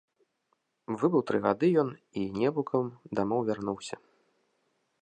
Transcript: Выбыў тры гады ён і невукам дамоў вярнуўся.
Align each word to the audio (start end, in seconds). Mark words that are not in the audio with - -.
Выбыў 1.03 1.21
тры 1.31 1.41
гады 1.45 1.69
ён 1.83 1.89
і 2.23 2.25
невукам 2.41 2.85
дамоў 3.21 3.39
вярнуўся. 3.53 3.95